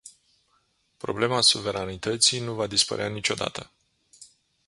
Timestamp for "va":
2.53-2.67